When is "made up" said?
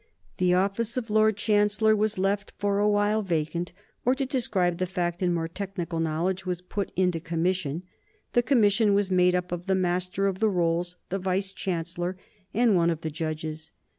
9.11-9.51